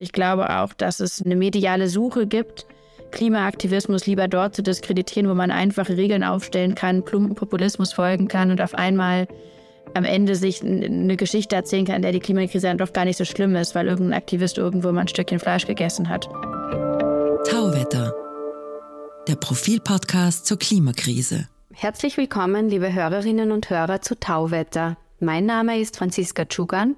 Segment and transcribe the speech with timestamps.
[0.00, 2.66] Ich glaube auch, dass es eine mediale Suche gibt,
[3.10, 8.50] Klimaaktivismus lieber dort zu diskreditieren, wo man einfache Regeln aufstellen kann, plumpen Populismus folgen kann
[8.52, 9.26] und auf einmal
[9.94, 13.16] am Ende sich eine Geschichte erzählen kann, in der die Klimakrise dann doch gar nicht
[13.16, 16.26] so schlimm ist, weil irgendein Aktivist irgendwo mal ein Stückchen Fleisch gegessen hat.
[17.48, 18.14] Tauwetter,
[19.26, 21.48] der Profilpodcast zur Klimakrise.
[21.72, 24.96] Herzlich willkommen, liebe Hörerinnen und Hörer zu Tauwetter.
[25.18, 26.94] Mein Name ist Franziska Tschugan.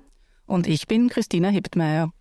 [0.46, 2.12] Und ich bin Christina Hiptmeier.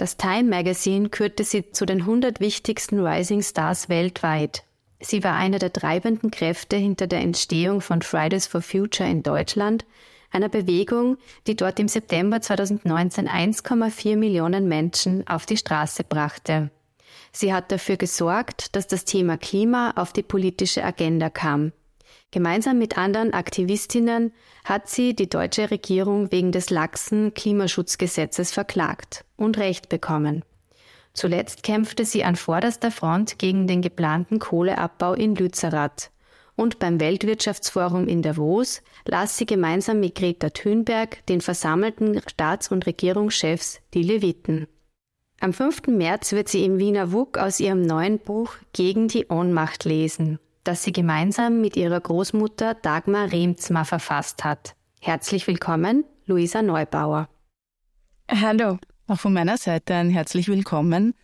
[0.00, 4.64] Das Time Magazine kürte sie zu den 100 wichtigsten Rising Stars weltweit.
[4.98, 9.84] Sie war eine der treibenden Kräfte hinter der Entstehung von Fridays for Future in Deutschland,
[10.30, 16.70] einer Bewegung, die dort im September 2019 1,4 Millionen Menschen auf die Straße brachte.
[17.30, 21.72] Sie hat dafür gesorgt, dass das Thema Klima auf die politische Agenda kam.
[22.32, 24.32] Gemeinsam mit anderen Aktivistinnen
[24.64, 30.44] hat sie die deutsche Regierung wegen des laxen Klimaschutzgesetzes verklagt und Recht bekommen.
[31.12, 36.12] Zuletzt kämpfte sie an vorderster Front gegen den geplanten Kohleabbau in Lützerath.
[36.54, 42.86] Und beim Weltwirtschaftsforum in Davos las sie gemeinsam mit Greta Thunberg den versammelten Staats- und
[42.86, 44.68] Regierungschefs die Leviten.
[45.40, 45.88] Am 5.
[45.88, 50.84] März wird sie im Wiener WUK aus ihrem neuen Buch Gegen die Ohnmacht lesen das
[50.84, 54.74] sie gemeinsam mit ihrer Großmutter Dagmar Remzma verfasst hat.
[55.00, 57.28] Herzlich willkommen, Luisa Neubauer.
[58.30, 58.78] Hallo.
[59.06, 61.14] Auch von meiner Seite ein herzlich willkommen.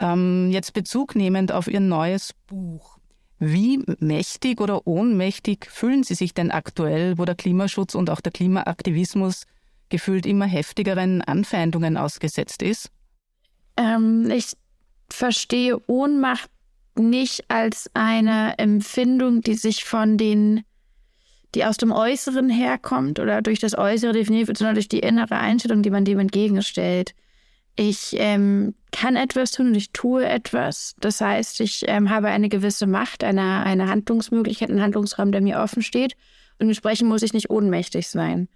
[0.00, 2.98] Ähm, jetzt Bezug nehmend auf Ihr neues Buch.
[3.38, 8.32] Wie mächtig oder ohnmächtig fühlen Sie sich denn aktuell, wo der Klimaschutz und auch der
[8.32, 9.44] Klimaaktivismus
[9.90, 12.90] gefühlt immer heftigeren Anfeindungen ausgesetzt ist?
[13.76, 14.56] Ähm, ich
[15.08, 16.50] verstehe Ohnmacht
[16.98, 20.64] nicht als eine Empfindung, die sich von den,
[21.54, 25.36] die aus dem Äußeren herkommt oder durch das Äußere definiert wird, sondern durch die innere
[25.36, 27.14] Einstellung, die man dem entgegenstellt.
[27.76, 30.94] Ich ähm, kann etwas tun und ich tue etwas.
[31.00, 35.60] Das heißt, ich ähm, habe eine gewisse Macht, eine, eine Handlungsmöglichkeit, einen Handlungsraum, der mir
[35.60, 36.16] offen steht.
[36.58, 38.48] Und entsprechend muss ich nicht ohnmächtig sein.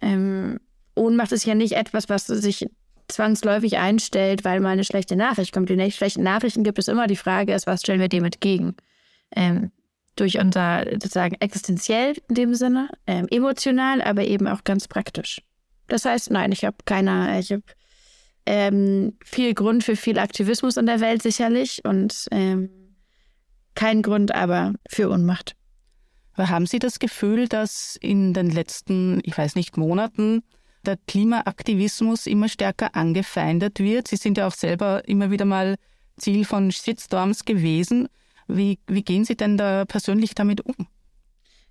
[0.00, 0.58] Ähm,
[0.96, 2.66] Ohnmacht ist ja nicht etwas, was sich
[3.08, 5.68] zwangsläufig einstellt, weil mal eine schlechte Nachricht kommt.
[5.68, 7.06] Die schlechten Nachrichten gibt es immer.
[7.06, 8.76] Die Frage ist, was stellen wir dem entgegen?
[9.34, 9.70] Ähm,
[10.16, 15.42] durch unser, sozusagen, existenziell in dem Sinne, ähm, emotional, aber eben auch ganz praktisch.
[15.88, 17.62] Das heißt, nein, ich habe keine, ich habe
[18.46, 22.70] ähm, viel Grund für viel Aktivismus in der Welt sicherlich und ähm,
[23.74, 25.54] kein Grund aber für Unmacht.
[26.36, 30.42] haben Sie das Gefühl, dass in den letzten, ich weiß nicht, Monaten
[30.86, 34.08] der Klimaaktivismus immer stärker angefeindet wird.
[34.08, 35.76] Sie sind ja auch selber immer wieder mal
[36.16, 38.08] Ziel von Shitstorms gewesen.
[38.48, 40.86] Wie, wie gehen Sie denn da persönlich damit um?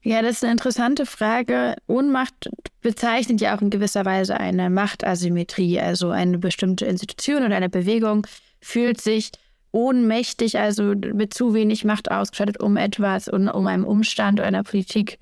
[0.02, 1.76] Ja, das ist eine interessante Frage.
[1.88, 2.50] Ohnmacht
[2.82, 5.80] bezeichnet ja auch in gewisser Weise eine Machtasymmetrie.
[5.80, 8.28] Also eine bestimmte Institution oder eine Bewegung
[8.62, 9.32] fühlt sich
[9.72, 14.64] ohnmächtig, also mit zu wenig Macht ausgestattet, um etwas und um einen Umstand oder einer
[14.64, 15.18] Politik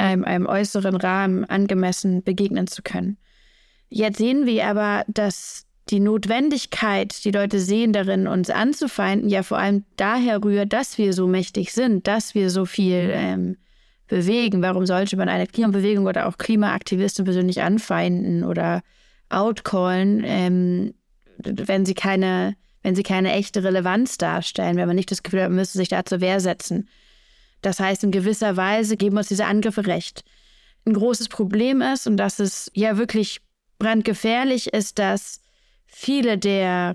[0.00, 3.18] einem, einem äußeren Rahmen angemessen begegnen zu können.
[3.88, 9.58] Jetzt sehen wir aber, dass die Notwendigkeit, die Leute sehen darin, uns anzufeinden, ja vor
[9.58, 13.56] allem daher rührt, dass wir so mächtig sind, dass wir so viel ähm,
[14.06, 14.62] bewegen.
[14.62, 18.82] Warum sollte man eine Klimabewegung oder auch Klimaaktivisten persönlich anfeinden oder
[19.28, 20.94] outcallen, ähm,
[21.38, 25.48] wenn sie keine, wenn sie keine echte Relevanz darstellen, wenn man nicht das Gefühl hat,
[25.48, 26.88] man müsste sich da zur Wehr setzen.
[27.62, 30.24] Das heißt, in gewisser Weise geben uns diese Angriffe recht.
[30.86, 33.40] Ein großes Problem ist, und das ist ja wirklich
[33.78, 35.40] brandgefährlich, ist, dass
[35.86, 36.94] viele der,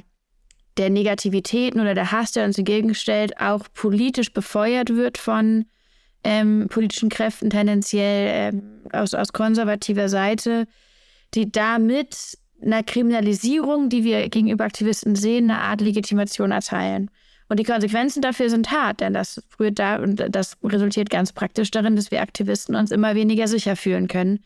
[0.77, 5.65] der Negativitäten oder der Hass, der uns entgegenstellt, auch politisch befeuert wird von
[6.23, 10.67] ähm, politischen Kräften, tendenziell ähm, aus, aus konservativer Seite,
[11.35, 17.11] die damit einer Kriminalisierung, die wir gegenüber Aktivisten sehen, eine Art Legitimation erteilen.
[17.47, 21.69] Und die Konsequenzen dafür sind hart, denn das rührt da und das resultiert ganz praktisch
[21.69, 24.43] darin, dass wir Aktivisten uns immer weniger sicher fühlen können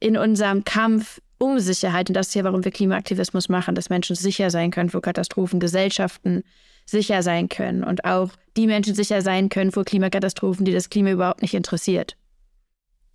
[0.00, 2.08] in unserem Kampf um Sicherheit.
[2.08, 5.60] Und das ist ja, warum wir Klimaaktivismus machen, dass Menschen sicher sein können vor Katastrophen,
[5.60, 6.44] Gesellschaften
[6.86, 11.10] sicher sein können und auch die Menschen sicher sein können vor Klimakatastrophen, die das Klima
[11.10, 12.16] überhaupt nicht interessiert.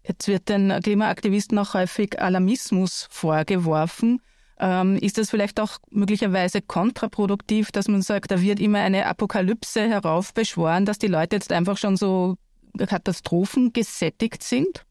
[0.03, 4.21] Jetzt wird den Klimaaktivisten auch häufig Alarmismus vorgeworfen.
[4.59, 9.87] Ähm, ist das vielleicht auch möglicherweise kontraproduktiv, dass man sagt, da wird immer eine Apokalypse
[9.87, 12.35] heraufbeschworen, dass die Leute jetzt einfach schon so
[12.77, 14.85] Katastrophen gesättigt sind?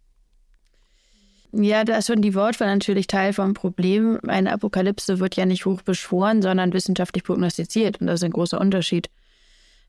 [1.52, 4.18] Ja, da ist schon die Wortwahl natürlich Teil vom Problem.
[4.26, 8.00] Eine Apokalypse wird ja nicht hoch beschworen, sondern wissenschaftlich prognostiziert.
[8.00, 9.08] Und das ist ein großer Unterschied.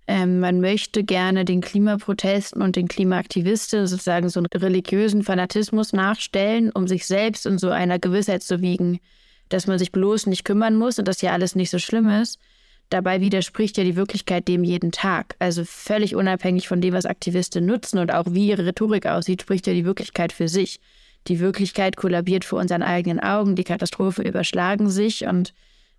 [0.08, 6.72] Ähm, man möchte gerne den Klimaprotesten und den Klimaaktivisten sozusagen so einen religiösen Fanatismus nachstellen,
[6.72, 9.00] um sich selbst in so einer Gewissheit zu wiegen,
[9.50, 12.40] dass man sich bloß nicht kümmern muss und dass ja alles nicht so schlimm ist.
[12.90, 15.36] Dabei widerspricht ja die Wirklichkeit dem jeden Tag.
[15.38, 19.68] Also völlig unabhängig von dem, was Aktivisten nutzen und auch wie ihre Rhetorik aussieht, spricht
[19.68, 20.80] ja die Wirklichkeit für sich.
[21.28, 25.54] Die Wirklichkeit kollabiert vor unseren eigenen Augen, die Katastrophe überschlagen sich und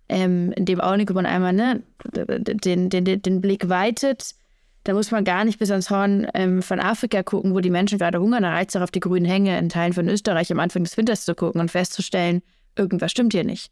[0.09, 1.83] ähm, in dem Augenblick, wo man einmal ne,
[2.13, 4.35] den, den, den Blick weitet,
[4.83, 7.99] da muss man gar nicht bis ans Horn ähm, von Afrika gucken, wo die Menschen
[7.99, 8.43] gerade hungern.
[8.43, 11.23] Da reizt auch auf die grünen Hänge in Teilen von Österreich am Anfang des Winters
[11.23, 12.41] zu gucken und festzustellen,
[12.75, 13.71] irgendwas stimmt hier nicht.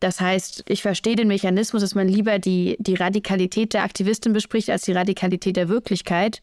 [0.00, 4.68] Das heißt, ich verstehe den Mechanismus, dass man lieber die, die Radikalität der Aktivisten bespricht
[4.68, 6.42] als die Radikalität der Wirklichkeit.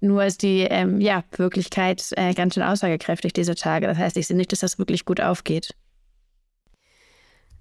[0.00, 3.86] Nur ist die ähm, ja, Wirklichkeit äh, ganz schön aussagekräftig diese Tage.
[3.86, 5.74] Das heißt, ich sehe nicht, dass das wirklich gut aufgeht.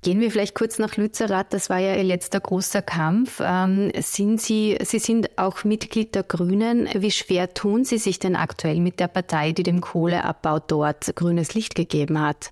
[0.02, 1.54] Gehen wir vielleicht kurz nach Lützerath.
[1.54, 3.42] Das war ja Ihr letzter großer Kampf.
[3.44, 6.88] Ähm, sind Sie, Sie sind auch Mitglied der Grünen.
[6.96, 11.54] Wie schwer tun Sie sich denn aktuell mit der Partei, die dem Kohleabbau dort grünes
[11.54, 12.52] Licht gegeben hat?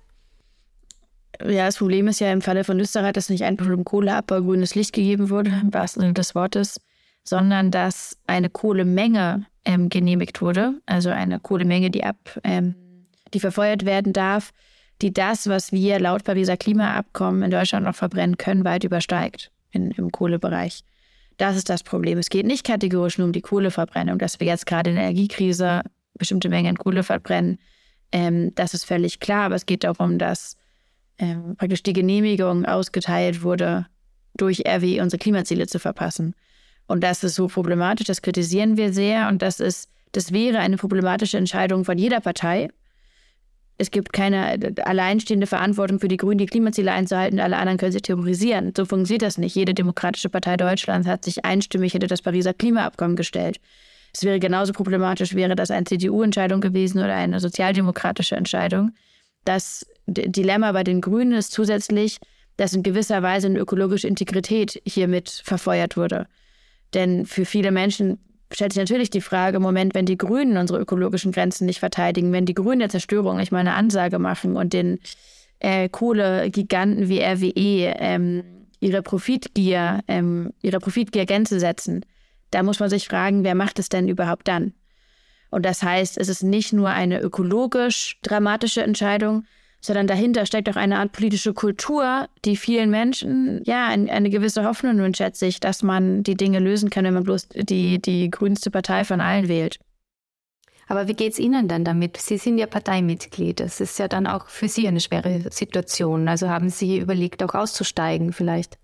[1.42, 4.74] Ja, das Problem ist ja im Falle von Lützerath, dass nicht einfach dem Kohleabbau grünes
[4.74, 6.80] Licht gegeben wurde, im wahrsten Sinne des Wortes,
[7.24, 10.80] sondern dass eine Kohlemenge ähm, genehmigt wurde.
[10.86, 12.74] Also eine Kohlemenge, die ab, ähm,
[13.34, 14.52] die verfeuert werden darf
[15.02, 19.90] die das, was wir laut Pariser Klimaabkommen in Deutschland noch verbrennen können, weit übersteigt in,
[19.92, 20.82] im Kohlebereich.
[21.36, 22.18] Das ist das Problem.
[22.18, 25.82] Es geht nicht kategorisch nur um die Kohleverbrennung, dass wir jetzt gerade in der Energiekrise
[26.14, 27.58] bestimmte Mengen Kohle verbrennen.
[28.10, 30.56] Ähm, das ist völlig klar, aber es geht darum, dass
[31.18, 33.86] ähm, praktisch die Genehmigung ausgeteilt wurde,
[34.36, 36.34] durch RWE unsere Klimaziele zu verpassen.
[36.86, 40.76] Und das ist so problematisch, das kritisieren wir sehr und das ist, das wäre eine
[40.76, 42.68] problematische Entscheidung von jeder Partei,
[43.80, 48.00] es gibt keine alleinstehende Verantwortung für die Grünen, die Klimaziele einzuhalten, alle anderen können sie
[48.00, 48.72] terrorisieren.
[48.76, 49.54] So funktioniert das nicht.
[49.54, 53.60] Jede demokratische Partei Deutschlands hat sich einstimmig hinter das Pariser Klimaabkommen gestellt.
[54.12, 58.90] Es wäre genauso problematisch, wäre das eine CDU-Entscheidung gewesen oder eine sozialdemokratische Entscheidung.
[59.44, 62.18] Das Dilemma bei den Grünen ist zusätzlich,
[62.56, 66.26] dass in gewisser Weise eine ökologische Integrität hiermit verfeuert wurde.
[66.94, 68.18] Denn für viele Menschen
[68.52, 72.46] stellt sich natürlich die Frage, Moment, wenn die Grünen unsere ökologischen Grenzen nicht verteidigen, wenn
[72.46, 74.98] die Grünen der Zerstörung nicht mal eine Ansage machen und den
[75.60, 78.42] äh, Kohlegiganten wie RWE ähm,
[78.80, 82.04] ihre Profitgier, ähm, ihre Profitgier Gänze setzen,
[82.50, 84.72] da muss man sich fragen, wer macht es denn überhaupt dann?
[85.50, 89.44] Und das heißt, es ist nicht nur eine ökologisch dramatische Entscheidung,
[89.88, 94.64] sondern dahinter steckt auch eine Art politische Kultur, die vielen Menschen ja eine, eine gewisse
[94.64, 98.30] Hoffnung wünscht, schätze ich, dass man die Dinge lösen kann, wenn man bloß die, die
[98.30, 99.78] grünste Partei von allen wählt.
[100.88, 102.18] Aber wie geht es Ihnen denn damit?
[102.18, 103.60] Sie sind ja Parteimitglied.
[103.60, 106.28] Das ist ja dann auch für Sie eine schwere Situation.
[106.28, 108.78] Also haben Sie überlegt, auch auszusteigen vielleicht?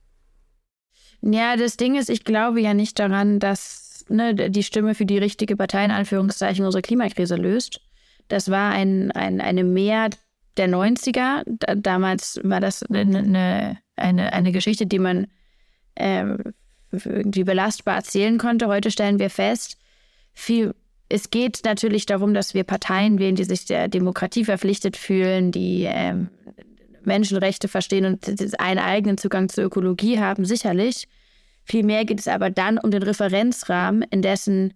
[1.21, 5.19] Ja, das Ding ist, ich glaube ja nicht daran, dass ne, die Stimme für die
[5.19, 7.81] richtige Partei in Anführungszeichen unsere Klimakrise löst.
[8.29, 10.09] Das war ein, ein, eine Mehr
[10.57, 11.43] der 90er.
[11.47, 15.27] Da, damals war das eine, eine, eine Geschichte, die man
[15.95, 16.37] äh,
[16.93, 18.69] irgendwie belastbar erzählen konnte.
[18.69, 19.79] Heute stellen wir fest,
[20.33, 20.75] viel,
[21.09, 25.85] es geht natürlich darum, dass wir Parteien wählen, die sich der Demokratie verpflichtet fühlen, die
[25.85, 26.15] äh,
[27.05, 28.27] Menschenrechte verstehen und
[28.59, 31.07] einen eigenen Zugang zur Ökologie haben, sicherlich.
[31.65, 34.75] Vielmehr geht es aber dann um den Referenzrahmen, in dessen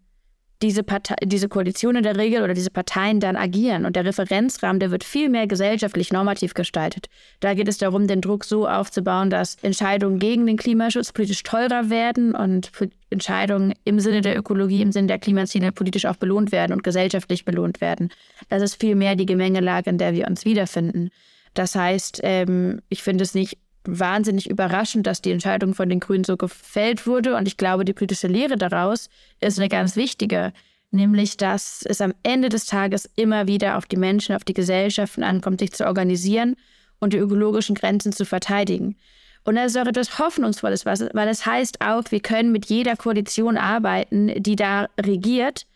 [0.62, 3.84] diese, Partei, diese Koalition in der Regel oder diese Parteien dann agieren.
[3.84, 7.08] Und der Referenzrahmen, der wird viel mehr gesellschaftlich normativ gestaltet.
[7.40, 11.90] Da geht es darum, den Druck so aufzubauen, dass Entscheidungen gegen den Klimaschutz politisch teurer
[11.90, 12.72] werden und
[13.10, 17.44] Entscheidungen im Sinne der Ökologie, im Sinne der Klimaziele politisch auch belohnt werden und gesellschaftlich
[17.44, 18.10] belohnt werden.
[18.48, 21.10] Das ist viel mehr die Gemengelage, in der wir uns wiederfinden.
[21.54, 26.24] Das heißt, ähm, ich finde es nicht wahnsinnig überraschend, dass die Entscheidung von den Grünen
[26.24, 27.36] so gefällt wurde.
[27.36, 29.08] Und ich glaube, die politische Lehre daraus
[29.40, 30.52] ist eine ganz wichtige,
[30.90, 35.22] nämlich dass es am Ende des Tages immer wieder auf die Menschen, auf die Gesellschaften
[35.22, 36.56] ankommt, sich zu organisieren
[36.98, 38.96] und die ökologischen Grenzen zu verteidigen.
[39.44, 43.56] Und das ist auch etwas Hoffnungsvolles, weil es heißt auch, wir können mit jeder Koalition
[43.56, 45.66] arbeiten, die da regiert,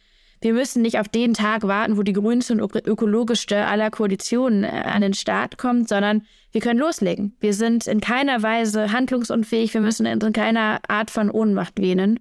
[0.43, 4.69] wir müssen nicht auf den Tag warten, wo die grünste und ökologischste aller Koalitionen äh,
[4.69, 7.37] an den Start kommt, sondern wir können loslegen.
[7.41, 12.21] Wir sind in keiner Weise handlungsunfähig, wir müssen in keiner Art von Ohnmacht wähnen.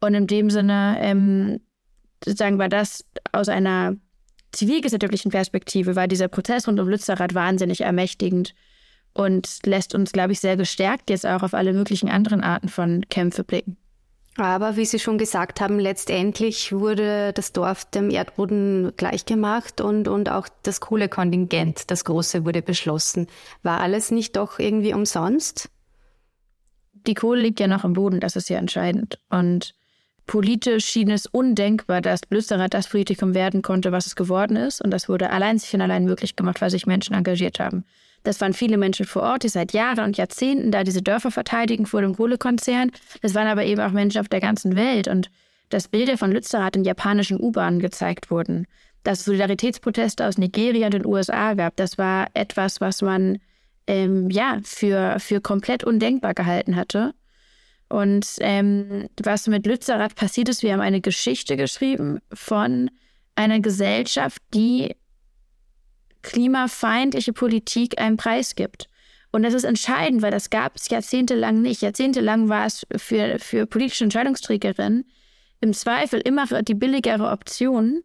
[0.00, 1.60] Und in dem Sinne, ähm,
[2.24, 3.94] sozusagen war das aus einer
[4.52, 8.54] zivilgesellschaftlichen Perspektive, war dieser Prozess rund um Lützerath wahnsinnig ermächtigend
[9.12, 13.04] und lässt uns, glaube ich, sehr gestärkt jetzt auch auf alle möglichen anderen Arten von
[13.10, 13.76] Kämpfe blicken.
[14.36, 20.30] Aber wie Sie schon gesagt haben, letztendlich wurde das Dorf dem Erdboden gleichgemacht und, und
[20.30, 23.26] auch das Kohlekontingent, das große, wurde beschlossen.
[23.62, 25.68] War alles nicht doch irgendwie umsonst?
[27.06, 29.18] Die Kohle liegt ja noch im Boden, das ist ja entscheidend.
[29.30, 29.74] Und
[30.26, 34.80] politisch schien es undenkbar, dass Lützerath das Politikum werden konnte, was es geworden ist.
[34.80, 37.84] Und das wurde allein sich und allein möglich gemacht, weil sich Menschen engagiert haben.
[38.22, 41.86] Das waren viele Menschen vor Ort, die seit Jahren und Jahrzehnten da diese Dörfer verteidigen
[41.86, 42.90] vor dem Kohlekonzern.
[43.22, 45.08] Das waren aber eben auch Menschen auf der ganzen Welt.
[45.08, 45.30] Und
[45.70, 48.66] dass Bilder von Lützerath in japanischen U-Bahnen gezeigt wurden,
[49.02, 53.38] dass es Solidaritätsproteste aus Nigeria und den USA gab, das war etwas, was man
[53.86, 57.14] ähm, ja für, für komplett undenkbar gehalten hatte.
[57.88, 62.90] Und ähm, was mit Lützerath passiert ist, wir haben eine Geschichte geschrieben von
[63.34, 64.94] einer Gesellschaft, die
[66.22, 68.88] klimafeindliche Politik einen Preis gibt.
[69.32, 71.82] Und das ist entscheidend, weil das gab es jahrzehntelang nicht.
[71.82, 75.04] Jahrzehntelang war es für, für politische Entscheidungsträgerinnen
[75.60, 78.02] im Zweifel immer die billigere Option,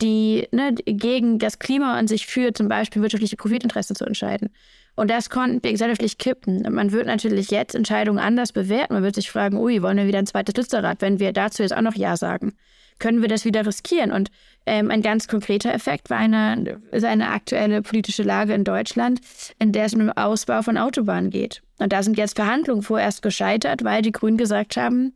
[0.00, 4.50] die ne, gegen das Klima an sich führt, zum Beispiel wirtschaftliche Profitinteressen zu entscheiden.
[4.96, 6.62] Und das konnten wir gesellschaftlich kippen.
[6.72, 8.94] Man wird natürlich jetzt Entscheidungen anders bewerten.
[8.94, 11.76] Man wird sich fragen, ui, wollen wir wieder ein zweites Lützerrad, wenn wir dazu jetzt
[11.76, 12.54] auch noch Ja sagen?
[12.98, 14.12] Können wir das wieder riskieren?
[14.12, 14.30] Und
[14.66, 19.20] ähm, ein ganz konkreter Effekt war eine, ist eine aktuelle politische Lage in Deutschland,
[19.58, 21.62] in der es um den Ausbau von Autobahnen geht.
[21.78, 25.14] Und da sind jetzt Verhandlungen vorerst gescheitert, weil die Grünen gesagt haben,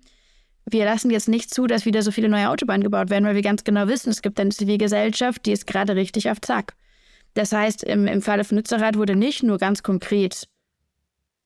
[0.65, 3.43] wir lassen jetzt nicht zu, dass wieder so viele neue Autobahnen gebaut werden, weil wir
[3.43, 6.75] ganz genau wissen, es gibt eine Zivilgesellschaft, die ist gerade richtig auf Zack.
[7.35, 10.47] Das heißt, im, im Falle von Nutzerrad wurde nicht nur ganz konkret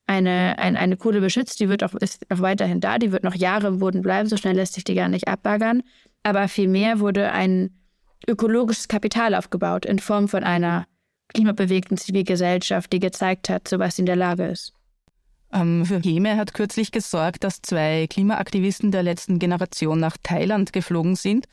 [0.07, 3.35] eine, ein, eine Kohle beschützt, die wird auch, ist auch weiterhin da, die wird noch
[3.35, 5.83] Jahre im Boden bleiben, so schnell lässt sich die gar nicht abbaggern.
[6.27, 7.71] Aber vielmehr wurde ein
[8.27, 10.85] ökologisches Kapital aufgebaut in Form von einer
[11.29, 14.73] klimabewegten Zivilgesellschaft, die gezeigt hat, zu was in der Lage ist.
[15.53, 21.15] Ähm, für Heme hat kürzlich gesorgt, dass zwei Klimaaktivisten der letzten Generation nach Thailand geflogen
[21.15, 21.47] sind.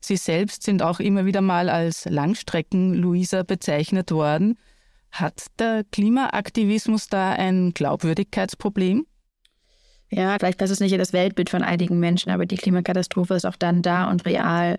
[0.00, 4.60] Sie selbst sind auch immer wieder mal als Langstrecken-Luisa bezeichnet worden.
[5.10, 9.06] Hat der Klimaaktivismus da ein Glaubwürdigkeitsproblem?
[10.10, 13.46] Ja, vielleicht passt es nicht in das Weltbild von einigen Menschen, aber die Klimakatastrophe ist
[13.46, 14.78] auch dann da und real.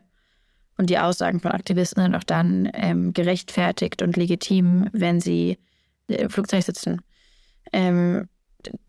[0.78, 5.58] Und die Aussagen von Aktivisten sind auch dann ähm, gerechtfertigt und legitim, wenn sie
[6.08, 7.02] im Flugzeug sitzen.
[7.72, 8.28] Ähm,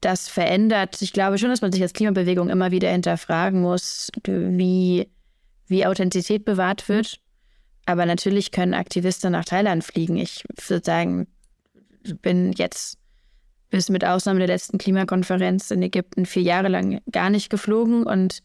[0.01, 1.01] das verändert.
[1.01, 5.09] Ich glaube schon, dass man sich als Klimabewegung immer wieder hinterfragen muss, wie,
[5.67, 7.21] wie Authentizität bewahrt wird.
[7.87, 10.17] Aber natürlich können Aktivisten nach Thailand fliegen.
[10.17, 11.27] Ich würde sagen,
[12.21, 12.99] bin jetzt
[13.73, 18.39] bis mit Ausnahme der letzten Klimakonferenz in Ägypten vier Jahre lang gar nicht geflogen und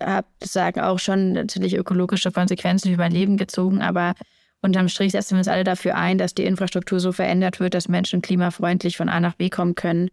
[0.00, 3.82] habe, sagen auch schon natürlich ökologische Konsequenzen für mein Leben gezogen.
[3.82, 4.14] Aber
[4.62, 7.88] unterm Strich setzen wir uns alle dafür ein, dass die Infrastruktur so verändert wird, dass
[7.88, 10.08] Menschen klimafreundlich von A nach B kommen können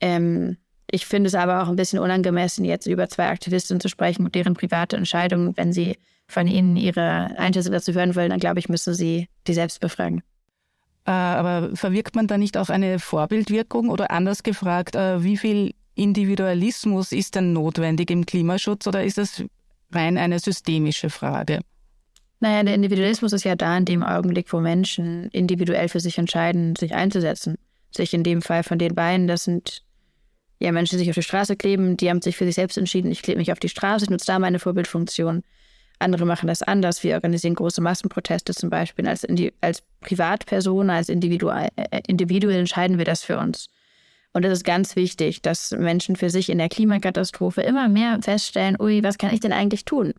[0.00, 0.58] ähm,
[0.90, 4.34] ich finde es aber auch ein bisschen unangemessen, jetzt über zwei Aktivistinnen zu sprechen und
[4.34, 5.56] deren private Entscheidungen.
[5.56, 5.96] Wenn sie
[6.28, 10.22] von ihnen ihre Einschätzung dazu hören wollen, dann glaube ich, müssen sie die selbst befragen.
[11.06, 15.74] Äh, aber verwirkt man da nicht auch eine Vorbildwirkung oder anders gefragt, äh, wie viel
[15.94, 19.44] Individualismus ist denn notwendig im Klimaschutz oder ist das
[19.92, 21.60] rein eine systemische Frage?
[22.40, 26.74] Naja, der Individualismus ist ja da in dem Augenblick, wo Menschen individuell für sich entscheiden,
[26.76, 27.56] sich einzusetzen.
[27.90, 29.84] Sich in dem Fall von den beiden, das sind
[30.58, 33.10] ja, Menschen, die sich auf die Straße kleben, die haben sich für sich selbst entschieden,
[33.10, 35.42] ich klebe mich auf die Straße, ich nutze da meine Vorbildfunktion.
[36.04, 37.02] Andere machen das anders.
[37.02, 39.08] Wir organisieren große Massenproteste zum Beispiel.
[39.08, 39.26] Als,
[39.62, 41.70] als Privatperson, als Individu äh,
[42.06, 43.68] individuell entscheiden wir das für uns.
[44.34, 48.76] Und es ist ganz wichtig, dass Menschen für sich in der Klimakatastrophe immer mehr feststellen,
[48.78, 50.12] ui, was kann ich denn eigentlich tun?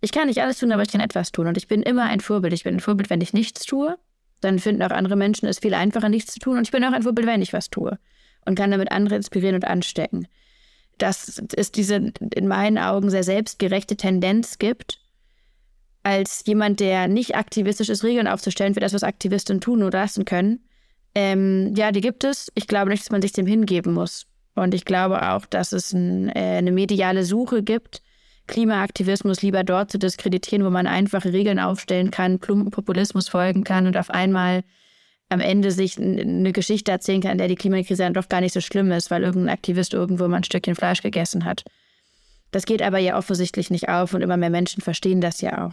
[0.00, 1.46] Ich kann nicht alles tun, aber ich kann etwas tun.
[1.46, 2.52] Und ich bin immer ein Vorbild.
[2.52, 3.96] Ich bin ein Vorbild, wenn ich nichts tue.
[4.40, 6.58] Dann finden auch andere Menschen es viel einfacher, nichts zu tun.
[6.58, 7.98] Und ich bin auch ein Vorbild, wenn ich was tue
[8.44, 10.26] und kann damit andere inspirieren und anstecken.
[10.98, 14.98] Dass es diese in meinen Augen sehr selbstgerechte Tendenz gibt,
[16.02, 20.24] als jemand, der nicht aktivistisch ist, Regeln aufzustellen für das, was Aktivisten tun oder lassen
[20.24, 20.64] können.
[21.14, 22.50] Ähm, ja, die gibt es.
[22.54, 24.26] Ich glaube nicht, dass man sich dem hingeben muss.
[24.54, 28.02] Und ich glaube auch, dass es ein, äh, eine mediale Suche gibt,
[28.46, 33.86] Klimaaktivismus lieber dort zu diskreditieren, wo man einfache Regeln aufstellen kann, plumpen Populismus folgen kann
[33.86, 34.64] und auf einmal
[35.28, 38.52] am Ende sich eine Geschichte erzählen kann, in der die Klimakrise dann doch gar nicht
[38.52, 41.64] so schlimm ist, weil irgendein Aktivist irgendwo mal ein Stückchen Fleisch gegessen hat.
[42.50, 45.72] Das geht aber ja offensichtlich nicht auf und immer mehr Menschen verstehen das ja auch.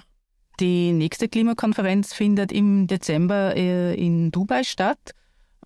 [0.59, 5.13] Die nächste Klimakonferenz findet im Dezember äh, in Dubai statt.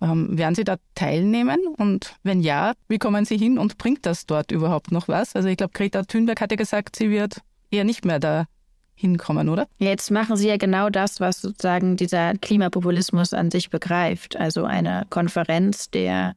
[0.00, 1.58] Ähm, werden Sie da teilnehmen?
[1.76, 5.34] Und wenn ja, wie kommen Sie hin und bringt das dort überhaupt noch was?
[5.34, 7.38] Also ich glaube, Greta Thunberg hat ja gesagt, sie wird
[7.70, 8.46] eher nicht mehr da
[8.94, 9.66] hinkommen, oder?
[9.78, 14.36] Jetzt machen Sie ja genau das, was sozusagen dieser Klimapopulismus an sich begreift.
[14.36, 16.34] Also eine Konferenz, der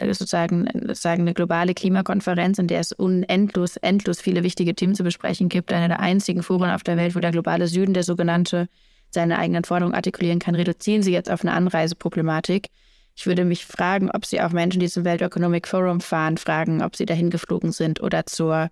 [0.00, 5.48] sozusagen, sozusagen eine globale Klimakonferenz, in der es unendlos, endlos viele wichtige Themen zu besprechen
[5.48, 5.72] gibt.
[5.72, 8.68] Eine der einzigen Foren auf der Welt, wo der globale Süden, der sogenannte,
[9.10, 10.54] seine eigenen Forderungen artikulieren kann.
[10.54, 12.68] Reduzieren Sie jetzt auf eine Anreiseproblematik.
[13.16, 16.82] Ich würde mich fragen, ob Sie auch Menschen, die zum World Economic Forum fahren, fragen,
[16.82, 18.70] ob sie dahin geflogen sind oder zur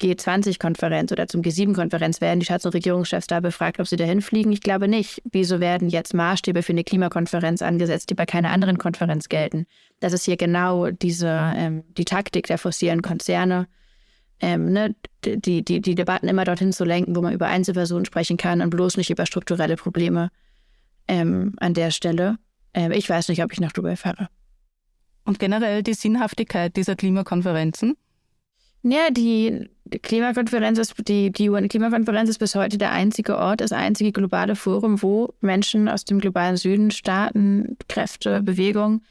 [0.00, 4.52] G20-Konferenz oder zum G7-Konferenz werden die Staats- und Regierungschefs da befragt, ob sie dahin fliegen?
[4.52, 5.22] Ich glaube nicht.
[5.30, 9.66] Wieso werden jetzt Maßstäbe für eine Klimakonferenz angesetzt, die bei keiner anderen Konferenz gelten?
[10.00, 13.66] Das ist hier genau diese, ähm, die Taktik der fossilen Konzerne,
[14.40, 18.36] ähm, ne, die, die, die Debatten immer dorthin zu lenken, wo man über Einzelpersonen sprechen
[18.36, 20.30] kann und bloß nicht über strukturelle Probleme
[21.08, 22.36] ähm, an der Stelle.
[22.74, 24.28] Ähm, ich weiß nicht, ob ich nach Dubai fahre.
[25.24, 27.96] Und generell die Sinnhaftigkeit dieser Klimakonferenzen?
[28.82, 29.68] Ja, die
[30.02, 35.02] Klimakonferenz ist, die, die UN-Klimakonferenz ist bis heute der einzige Ort, das einzige globale Forum,
[35.02, 39.02] wo Menschen aus dem globalen Süden, Staaten, Kräfte, Bewegungen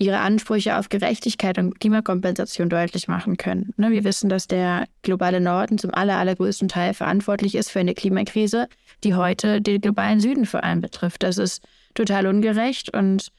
[0.00, 3.74] ihre Ansprüche auf Gerechtigkeit und Klimakompensation deutlich machen können.
[3.76, 7.94] Ne, wir wissen, dass der globale Norden zum aller, allergrößten Teil verantwortlich ist für eine
[7.94, 8.66] Klimakrise,
[9.04, 11.22] die heute den globalen Süden vor allem betrifft.
[11.22, 11.62] Das ist
[11.94, 13.30] total ungerecht und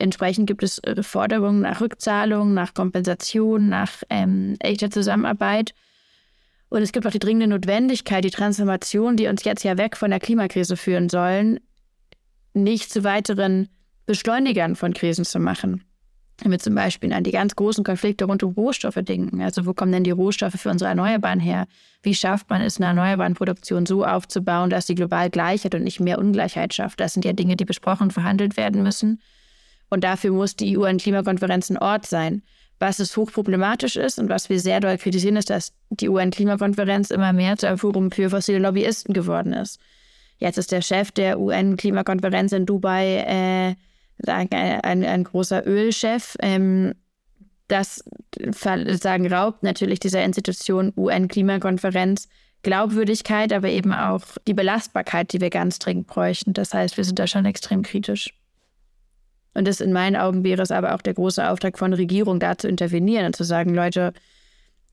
[0.00, 5.74] entsprechend gibt es Forderungen nach Rückzahlung, nach Kompensation, nach ähm, echter Zusammenarbeit.
[6.70, 10.10] Und es gibt auch die dringende Notwendigkeit, die Transformation, die uns jetzt ja weg von
[10.10, 11.58] der Klimakrise führen sollen,
[12.54, 13.68] nicht zu weiteren
[14.06, 15.84] Beschleunigern von Krisen zu machen.
[16.42, 19.74] Wenn wir zum Beispiel an die ganz großen Konflikte rund um Rohstoffe denken, also wo
[19.74, 21.66] kommen denn die Rohstoffe für unsere Erneuerbaren her?
[22.02, 26.18] Wie schafft man es, eine Erneuerbarenproduktion so aufzubauen, dass sie global Gleichheit und nicht mehr
[26.18, 27.00] Ungleichheit schafft?
[27.00, 29.20] Das sind ja Dinge, die besprochen und verhandelt werden müssen.
[29.90, 32.42] Und dafür muss die UN-Klimakonferenz ein Ort sein.
[32.80, 37.34] Was es hochproblematisch ist und was wir sehr doll kritisieren, ist, dass die UN-Klimakonferenz immer
[37.34, 39.78] mehr zu einem Forum für fossile Lobbyisten geworden ist.
[40.38, 43.74] Jetzt ist der Chef der UN-Klimakonferenz in Dubai äh,
[44.26, 46.36] ein, ein, großer Ölchef.
[46.40, 46.94] Ähm,
[47.68, 48.02] das
[48.52, 52.28] sagen raubt natürlich dieser Institution UN-Klimakonferenz
[52.62, 56.52] Glaubwürdigkeit, aber eben auch die Belastbarkeit, die wir ganz dringend bräuchten.
[56.52, 58.34] Das heißt, wir sind da schon extrem kritisch.
[59.60, 62.56] Und das in meinen Augen wäre es aber auch der große Auftrag von Regierung, da
[62.56, 64.14] zu intervenieren und zu sagen, Leute,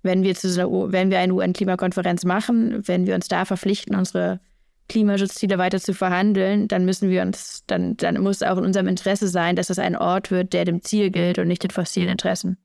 [0.03, 0.49] wenn wir, zu,
[0.91, 4.41] wenn wir eine UN-Klimakonferenz machen, wenn wir uns da verpflichten, unsere
[4.89, 9.29] Klimaschutzziele weiter zu verhandeln, dann müssen wir uns, dann, dann muss auch in unserem Interesse
[9.29, 12.57] sein, dass es ein Ort wird, der dem Ziel gilt und nicht den fossilen Interessen.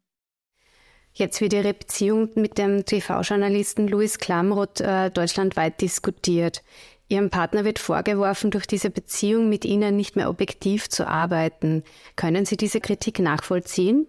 [1.15, 6.65] Jetzt wird Ihre Beziehung mit dem TV-Journalisten Louis Klamroth äh, deutschlandweit diskutiert.
[7.13, 11.85] Ihrem Partner wird vorgeworfen, durch diese Beziehung mit Ihnen nicht mehr objektiv zu arbeiten.
[12.17, 14.07] Können Sie diese Kritik nachvollziehen?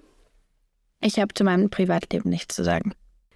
[1.01, 2.93] Ich habe zu meinem Privatleben nichts zu sagen.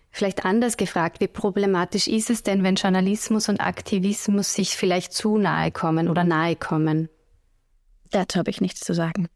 [0.10, 5.38] Vielleicht anders gefragt, wie problematisch ist es denn, wenn Journalismus und Aktivismus sich vielleicht zu
[5.38, 7.10] nahe kommen oder nahe kommen?
[8.10, 9.28] Dazu habe ich nichts zu sagen.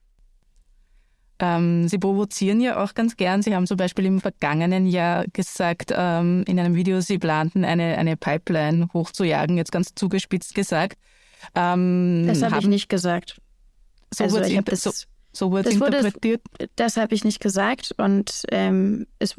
[1.41, 3.41] Ähm, Sie provozieren ja auch ganz gern.
[3.41, 7.97] Sie haben zum Beispiel im vergangenen Jahr gesagt, ähm, in einem Video, Sie planten eine,
[7.97, 10.99] eine Pipeline hochzujagen, jetzt ganz zugespitzt gesagt.
[11.55, 13.41] Ähm, das habe ich nicht gesagt.
[14.13, 14.91] So also, wurde es so,
[15.33, 16.41] so interpretiert.
[16.75, 19.35] das habe ich nicht gesagt und ähm, es,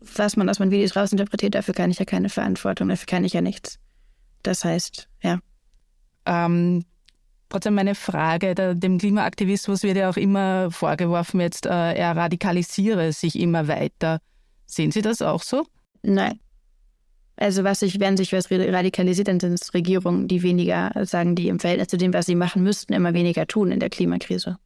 [0.00, 3.34] was man aus meinen Videos rausinterpretiert, dafür kann ich ja keine Verantwortung, dafür kann ich
[3.34, 3.78] ja nichts.
[4.42, 5.38] Das heißt, ja.
[6.24, 6.84] Ähm,
[7.48, 13.12] Trotzdem meine Frage, der, dem Klimaaktivismus wird ja auch immer vorgeworfen, jetzt äh, er radikalisiere
[13.12, 14.18] sich immer weiter.
[14.66, 15.64] Sehen Sie das auch so?
[16.02, 16.40] Nein.
[17.36, 21.48] Also was sich, wenn sich was radikalisiert, dann sind es Regierungen, die weniger, sagen die
[21.48, 24.58] im Verhältnis zu dem, was sie machen müssten, immer weniger tun in der Klimakrise.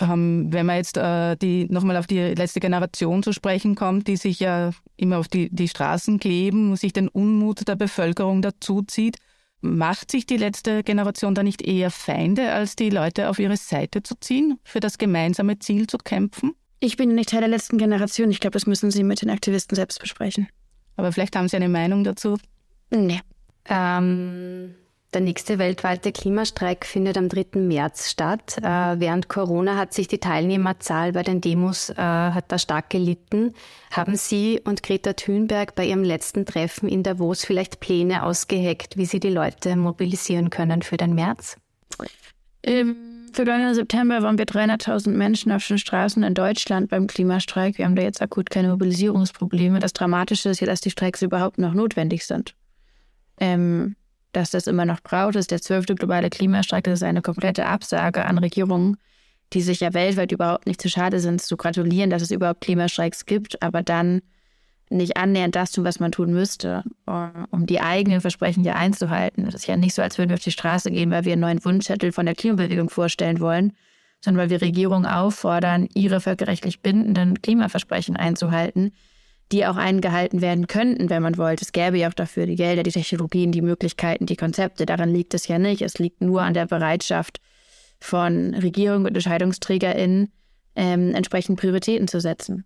[0.00, 4.16] Ähm, wenn man jetzt äh, die nochmal auf die letzte Generation zu sprechen kommt, die
[4.16, 9.18] sich ja immer auf die, die Straßen kleben, und sich den Unmut der Bevölkerung dazuzieht,
[9.64, 14.02] Macht sich die letzte Generation da nicht eher Feinde, als die Leute auf ihre Seite
[14.02, 16.54] zu ziehen, für das gemeinsame Ziel zu kämpfen?
[16.80, 18.32] Ich bin nicht Teil der letzten Generation.
[18.32, 20.48] Ich glaube, das müssen Sie mit den Aktivisten selbst besprechen.
[20.96, 22.38] Aber vielleicht haben Sie eine Meinung dazu?
[22.90, 23.20] Nee.
[23.68, 24.74] Ähm,
[25.12, 27.58] der nächste weltweite Klimastreik findet am 3.
[27.60, 28.58] März statt.
[28.58, 33.52] Äh, während Corona hat sich die Teilnehmerzahl bei den Demos äh, hat da stark gelitten.
[33.90, 39.04] Haben Sie und Greta Thunberg bei Ihrem letzten Treffen in Davos vielleicht Pläne ausgeheckt, wie
[39.04, 41.56] Sie die Leute mobilisieren können für den März?
[42.62, 42.96] Im
[43.32, 47.76] vergangenen September waren wir 300.000 Menschen auf den Straßen in Deutschland beim Klimastreik.
[47.76, 49.78] Wir haben da jetzt akut keine Mobilisierungsprobleme.
[49.78, 52.54] Das Dramatische ist ja, dass die Streiks überhaupt noch notwendig sind.
[53.38, 53.96] Ähm,
[54.32, 56.84] dass das immer noch braucht, ist der zwölfte globale Klimastreik.
[56.84, 58.96] Das ist eine komplette Absage an Regierungen,
[59.52, 63.26] die sich ja weltweit überhaupt nicht zu schade sind, zu gratulieren, dass es überhaupt Klimastreiks
[63.26, 64.22] gibt, aber dann
[64.88, 66.82] nicht annähernd das tun, was man tun müsste,
[67.50, 69.44] um die eigenen Versprechen ja einzuhalten.
[69.44, 71.40] Das ist ja nicht so, als würden wir auf die Straße gehen, weil wir einen
[71.40, 73.72] neuen Wunschzettel von der Klimabewegung vorstellen wollen,
[74.20, 78.92] sondern weil wir Regierungen auffordern, ihre völkerrechtlich bindenden Klimaversprechen einzuhalten,
[79.52, 81.64] die auch eingehalten werden könnten, wenn man wollte.
[81.64, 84.86] Es gäbe ja auch dafür die Gelder, die Technologien, die Möglichkeiten, die Konzepte.
[84.86, 85.82] Daran liegt es ja nicht.
[85.82, 87.40] Es liegt nur an der Bereitschaft
[88.00, 90.32] von Regierung und EntscheidungsträgerInnen,
[90.74, 92.64] ähm, entsprechend Prioritäten zu setzen.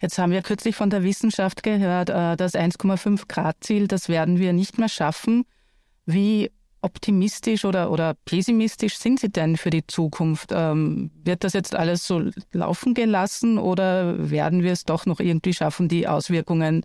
[0.00, 4.38] Jetzt haben wir kürzlich von der Wissenschaft gehört, äh, das 1,5 Grad Ziel, das werden
[4.40, 5.44] wir nicht mehr schaffen.
[6.04, 6.50] Wie
[6.82, 10.50] optimistisch oder, oder pessimistisch sind Sie denn für die Zukunft?
[10.52, 15.54] Ähm, wird das jetzt alles so laufen gelassen oder werden wir es doch noch irgendwie
[15.54, 16.84] schaffen, die Auswirkungen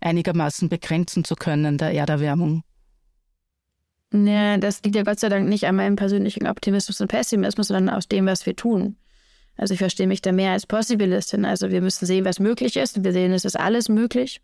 [0.00, 2.62] einigermaßen begrenzen zu können der Erderwärmung?
[4.12, 7.94] Ja, das liegt ja Gott sei Dank nicht an meinem persönlichen Optimismus und Pessimismus, sondern
[7.94, 8.96] aus dem, was wir tun.
[9.56, 11.44] Also ich verstehe mich da mehr als Possibilistin.
[11.44, 13.02] Also wir müssen sehen, was möglich ist.
[13.02, 14.40] Wir sehen, es ist alles möglich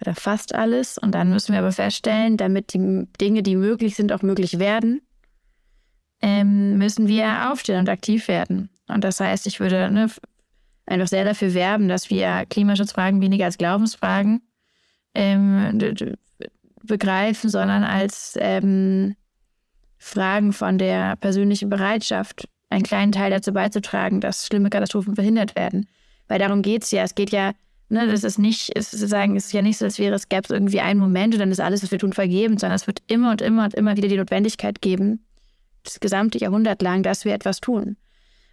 [0.00, 0.98] oder fast alles.
[0.98, 5.02] Und dann müssen wir aber feststellen, damit die Dinge, die möglich sind, auch möglich werden,
[6.22, 8.70] ähm, müssen wir aufstehen und aktiv werden.
[8.88, 10.10] Und das heißt, ich würde ne,
[10.86, 14.42] einfach sehr dafür werben, dass wir Klimaschutzfragen weniger als Glaubensfragen
[15.14, 15.78] ähm,
[16.82, 19.16] begreifen, sondern als ähm,
[19.98, 25.88] Fragen von der persönlichen Bereitschaft, einen kleinen Teil dazu beizutragen, dass schlimme Katastrophen verhindert werden.
[26.28, 27.02] Weil darum geht es ja.
[27.02, 27.52] Es geht ja
[27.92, 30.28] Ne, das ist nicht, es ist, sagen, es ist ja nicht so, als wäre es
[30.28, 33.02] gäbe irgendwie einen Moment und dann ist alles, was wir tun, vergeben, sondern es wird
[33.08, 35.26] immer und immer und immer wieder die Notwendigkeit geben,
[35.82, 37.96] das gesamte Jahrhundert lang, dass wir etwas tun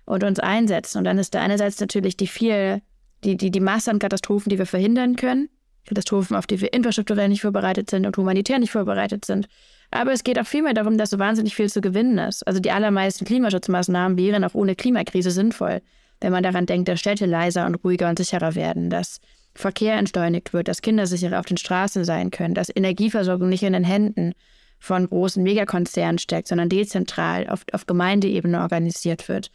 [0.05, 0.97] und uns einsetzen.
[0.97, 2.81] Und dann ist da einerseits natürlich die viel,
[3.23, 5.49] die, die, die Masse an Katastrophen, die wir verhindern können,
[5.85, 9.47] Katastrophen, auf die wir infrastrukturell nicht vorbereitet sind und humanitär nicht vorbereitet sind.
[9.91, 12.41] Aber es geht auch vielmehr darum, dass so wahnsinnig viel zu gewinnen ist.
[12.47, 15.83] Also die allermeisten Klimaschutzmaßnahmen wären auch ohne Klimakrise sinnvoll
[16.21, 19.19] wenn man daran denkt, dass Städte leiser und ruhiger und sicherer werden, dass
[19.53, 23.73] Verkehr entschleunigt wird, dass Kinder sicherer auf den Straßen sein können, dass Energieversorgung nicht in
[23.73, 24.33] den Händen
[24.79, 29.51] von großen Megakonzernen steckt, sondern dezentral auf, auf Gemeindeebene organisiert wird.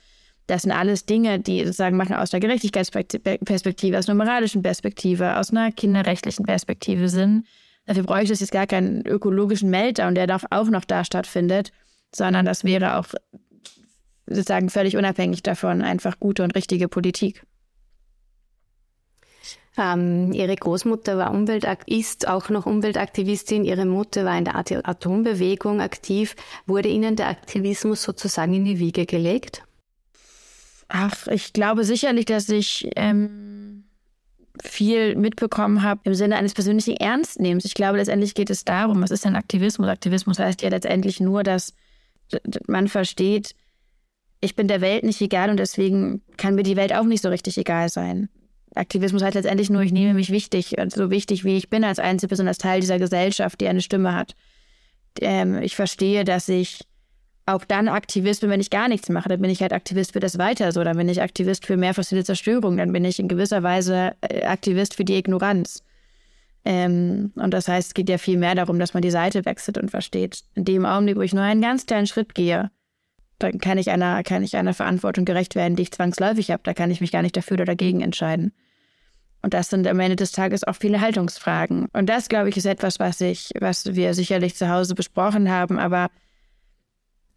[0.49, 5.51] Das sind alles Dinge, die sozusagen machen aus der Gerechtigkeitsperspektive, aus einer moralischen Perspektive, aus
[5.51, 7.45] einer kinderrechtlichen Perspektive Sinn.
[7.87, 11.71] Dafür bräuchte es jetzt gar keinen ökologischen Meltdown, der doch auch noch da stattfindet,
[12.15, 13.07] sondern das wäre auch
[14.35, 17.45] sozusagen völlig unabhängig davon einfach gute und richtige Politik.
[19.79, 23.65] Ähm, ihre Großmutter war Umwelt ist auch noch Umweltaktivistin.
[23.65, 26.37] Ihre Mutter war in der Atombewegung aktiv.
[26.67, 29.65] Wurde Ihnen der Aktivismus sozusagen in die Wiege gelegt?
[30.89, 33.85] Ach, ich glaube sicherlich, dass ich ähm,
[34.63, 37.65] viel mitbekommen habe im Sinne eines persönlichen Ernstnehmens.
[37.65, 39.89] Ich glaube, letztendlich geht es darum, was ist denn Aktivismus?
[39.89, 41.73] Aktivismus heißt ja letztendlich nur, dass
[42.67, 43.55] man versteht,
[44.43, 47.29] ich bin der Welt nicht egal und deswegen kann mir die Welt auch nicht so
[47.29, 48.29] richtig egal sein.
[48.75, 52.49] Aktivismus heißt letztendlich nur, ich nehme mich wichtig, so wichtig wie ich bin als Einzelperson,
[52.49, 54.35] als Teil dieser Gesellschaft, die eine Stimme hat.
[55.21, 56.81] Ähm, ich verstehe, dass ich
[57.47, 59.29] auch dann Aktivist bin, wenn ich gar nichts mache.
[59.29, 60.83] Dann bin ich halt Aktivist für das Weiter so.
[60.83, 62.77] Dann bin ich Aktivist für mehr fossile Zerstörung.
[62.77, 65.85] Dann bin ich in gewisser Weise äh, Aktivist für die Ignoranz.
[66.65, 69.79] Ähm, und das heißt, es geht ja viel mehr darum, dass man die Seite wechselt
[69.79, 70.43] und versteht.
[70.55, 72.71] In dem Augenblick, wo ich nur einen ganz kleinen Schritt gehe,
[73.43, 76.63] dann kann ich einer, kann ich einer Verantwortung gerecht werden, die ich zwangsläufig habe.
[76.65, 78.53] Da kann ich mich gar nicht dafür oder dagegen entscheiden.
[79.43, 81.89] Und das sind am Ende des Tages auch viele Haltungsfragen.
[81.93, 85.79] Und das, glaube ich, ist etwas, was ich, was wir sicherlich zu Hause besprochen haben.
[85.79, 86.09] Aber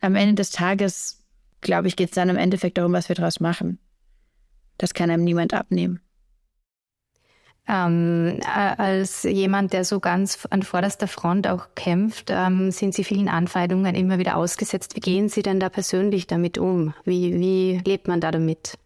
[0.02, 1.24] am Ende des Tages,
[1.62, 3.80] glaube ich, geht es dann im Endeffekt darum, was wir daraus machen.
[4.78, 6.00] Das kann einem niemand abnehmen.
[7.68, 13.04] Ähm, äh, als jemand, der so ganz an vorderster Front auch kämpft, ähm, sind Sie
[13.04, 14.96] vielen Anfeindungen immer wieder ausgesetzt.
[14.96, 16.94] Wie gehen Sie denn da persönlich damit um?
[17.06, 18.78] Wie, wie lebt man da damit?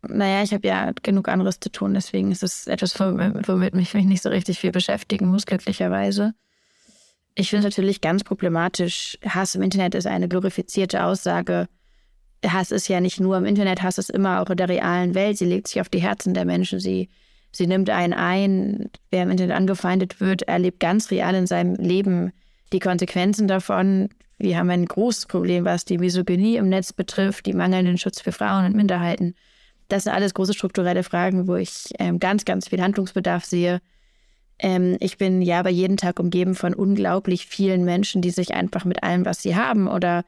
[0.00, 4.04] Naja, ich habe ja genug anderes zu tun, deswegen ist es etwas, womit ich mich
[4.04, 6.34] nicht so richtig viel beschäftigen muss, glücklicherweise.
[7.34, 9.18] Ich finde es natürlich ganz problematisch.
[9.24, 11.68] Hass im Internet ist eine glorifizierte Aussage.
[12.44, 15.38] Hass ist ja nicht nur im Internet, Hass ist immer auch in der realen Welt.
[15.38, 16.80] Sie legt sich auf die Herzen der Menschen.
[16.80, 17.08] Sie
[17.52, 22.32] Sie nimmt einen ein, wer im Internet angefeindet wird, erlebt ganz real in seinem Leben
[22.72, 24.08] die Konsequenzen davon.
[24.38, 28.32] Wir haben ein großes Problem, was die Misogynie im Netz betrifft, die mangelnden Schutz für
[28.32, 29.34] Frauen und Minderheiten.
[29.88, 33.80] Das sind alles große strukturelle Fragen, wo ich ähm, ganz, ganz viel Handlungsbedarf sehe.
[34.58, 38.86] Ähm, ich bin ja aber jeden Tag umgeben von unglaublich vielen Menschen, die sich einfach
[38.86, 40.24] mit allem, was sie haben oder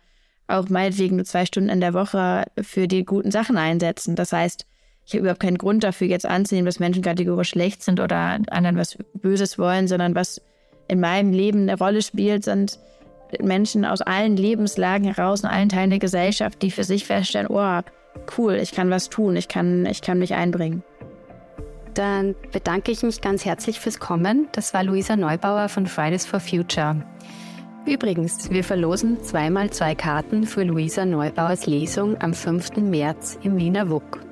[0.47, 4.15] auch meinetwegen nur zwei Stunden in der Woche für die guten Sachen einsetzen.
[4.15, 4.67] Das heißt,
[5.07, 8.77] ich habe überhaupt keinen Grund dafür, jetzt anzunehmen, dass Menschen kategorisch schlecht sind oder anderen
[8.77, 10.41] was Böses wollen, sondern was
[10.89, 12.79] in meinem Leben eine Rolle spielt, sind
[13.41, 17.81] Menschen aus allen Lebenslagen heraus, in allen Teilen der Gesellschaft, die für sich feststellen, oh,
[18.39, 20.83] cool, ich kann was tun, ich kann, ich kann mich einbringen.
[21.95, 24.49] Dann bedanke ich mich ganz herzlich fürs Kommen.
[24.53, 27.05] Das war Luisa Neubauer von Fridays for Future.
[27.87, 32.79] Übrigens, wir verlosen zweimal zwei Karten für Luisa Neubauers Lesung am 5.
[32.79, 34.24] März im Wiener WUK.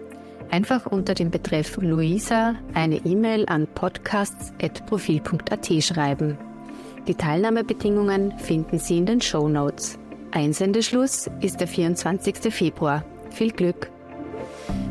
[0.53, 6.37] Einfach unter dem Betreff Luisa eine E-Mail an podcasts.profil.at schreiben.
[7.09, 9.99] Die Teilnahmebedingungen finden Sie in den Show Notes.
[10.31, 12.53] Einsendeschluss ist der 24.
[12.53, 13.03] Februar.
[13.31, 13.91] Viel Glück!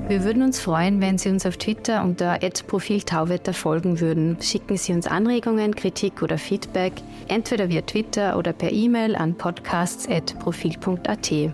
[0.07, 4.37] Wir würden uns freuen, wenn Sie uns auf Twitter unter @profiltauwetter folgen würden.
[4.41, 6.93] Schicken Sie uns Anregungen, Kritik oder Feedback,
[7.27, 11.53] entweder via Twitter oder per E-Mail an podcasts@profil.at.